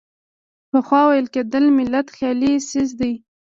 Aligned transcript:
پخوا 0.69 1.01
ویل 1.09 1.27
کېدل 1.33 1.65
ملت 1.77 2.07
خیالي 2.15 2.53
څیز 2.69 2.89
دی. 2.99 3.13